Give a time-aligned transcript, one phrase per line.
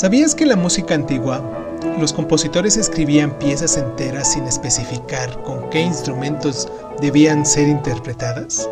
[0.00, 5.82] ¿Sabías que en la música antigua los compositores escribían piezas enteras sin especificar con qué
[5.82, 6.68] instrumentos
[7.02, 8.66] debían ser interpretadas?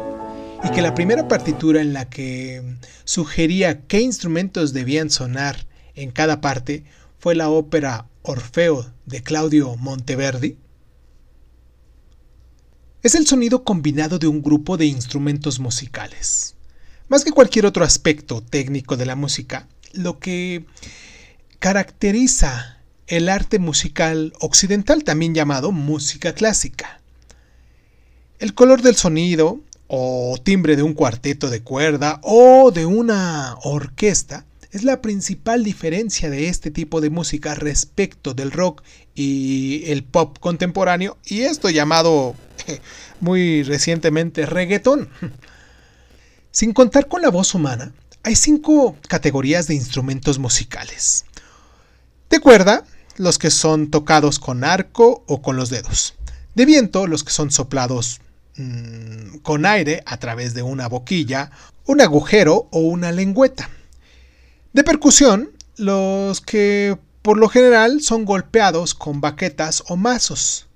[0.64, 2.62] Y que la primera partitura en la que
[3.04, 6.84] sugería qué instrumentos debían sonar en cada parte
[7.18, 10.56] fue la ópera Orfeo de Claudio Monteverdi?
[13.02, 16.56] Es el sonido combinado de un grupo de instrumentos musicales.
[17.08, 20.64] Más que cualquier otro aspecto técnico de la música, lo que
[21.58, 27.00] caracteriza el arte musical occidental, también llamado música clásica.
[28.38, 34.44] El color del sonido, o timbre de un cuarteto de cuerda, o de una orquesta,
[34.70, 38.82] es la principal diferencia de este tipo de música respecto del rock
[39.14, 42.34] y el pop contemporáneo, y esto llamado
[43.20, 45.08] muy recientemente reggaetón.
[46.50, 51.24] Sin contar con la voz humana, hay cinco categorías de instrumentos musicales.
[52.30, 52.84] De cuerda,
[53.16, 56.14] los que son tocados con arco o con los dedos.
[56.54, 58.20] De viento, los que son soplados
[58.56, 61.50] mm, con aire a través de una boquilla,
[61.86, 63.70] un agujero o una lengüeta.
[64.74, 70.66] De percusión, los que por lo general son golpeados con baquetas o mazos.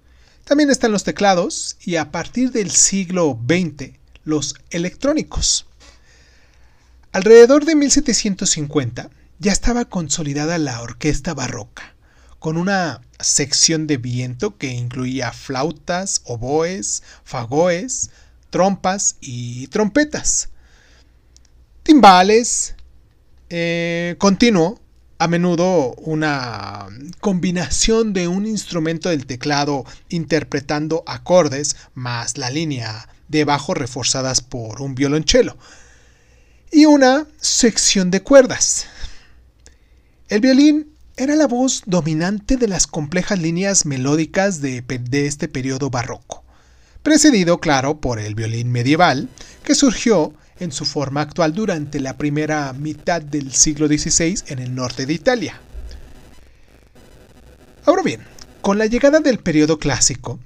[0.45, 5.67] También están los teclados y a partir del siglo XX los electrónicos.
[7.13, 9.11] Alrededor de 1750
[9.43, 11.97] ya estaba consolidada la orquesta barroca,
[12.39, 18.11] con una sección de viento que incluía flautas, oboes, fagoes,
[18.51, 20.51] trompas y trompetas.
[21.83, 22.77] Timbales,
[23.51, 24.81] eh, continuo,
[25.19, 26.87] a menudo una
[27.20, 34.83] combinación de un instrumento del teclado interpretando acordes más la línea de bajo reforzadas por
[34.83, 35.57] un violonchelo
[36.70, 38.87] y una sección de cuerdas.
[40.33, 46.43] El violín era la voz dominante de las complejas líneas melódicas de, este periodo barroco,
[47.03, 49.29] precedido, claro, por el violín medieval,
[49.63, 54.75] que surgió en su forma actual durante la primera mitad del siglo XVI en el
[54.75, 55.61] norte de Italia.
[57.85, 58.23] Ahora bien,
[58.63, 60.41] con la llegada del periodo clásico,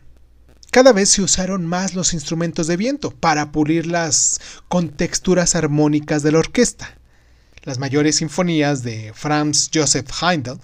[0.72, 6.32] cada vez se usaron más los instrumentos de viento para pulir las contexturas armónicas de
[6.32, 6.98] la orquesta
[7.66, 10.58] las mayores sinfonías de Franz Joseph Haendel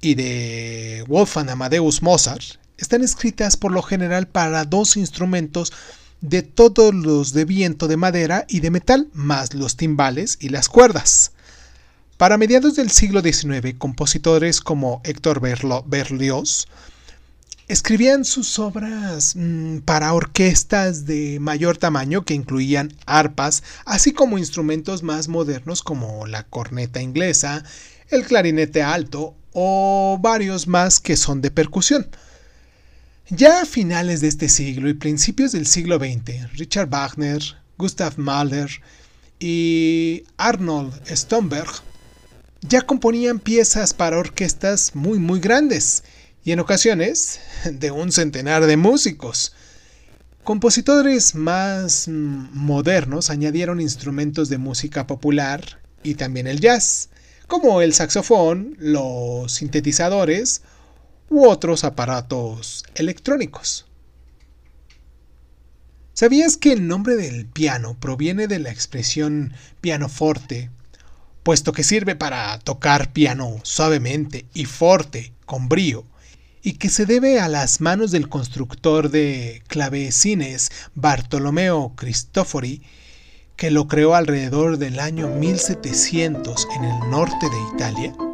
[0.00, 5.72] y de Wolfgang Amadeus Mozart están escritas por lo general para dos instrumentos
[6.20, 10.68] de todos los de viento de madera y de metal, más los timbales y las
[10.68, 11.32] cuerdas.
[12.18, 16.68] Para mediados del siglo XIX, compositores como Héctor Berlioz
[17.68, 25.02] Escribían sus obras mm, para orquestas de mayor tamaño que incluían arpas, así como instrumentos
[25.02, 27.62] más modernos como la corneta inglesa,
[28.08, 32.06] el clarinete alto o varios más que son de percusión.
[33.28, 37.42] Ya a finales de este siglo y principios del siglo XX, Richard Wagner,
[37.76, 38.70] Gustav Mahler
[39.38, 41.68] y Arnold Stomberg
[42.62, 46.02] ya componían piezas para orquestas muy muy grandes
[46.48, 49.52] y en ocasiones de un centenar de músicos.
[50.44, 57.10] Compositores más modernos añadieron instrumentos de música popular y también el jazz,
[57.48, 60.62] como el saxofón, los sintetizadores
[61.28, 63.84] u otros aparatos electrónicos.
[66.14, 70.70] ¿Sabías que el nombre del piano proviene de la expresión pianoforte,
[71.42, 76.06] puesto que sirve para tocar piano suavemente y fuerte, con brío?
[76.62, 82.82] Y que se debe a las manos del constructor de clavecines Bartolomeo Cristofori,
[83.56, 88.27] que lo creó alrededor del año 1700 en el norte de Italia?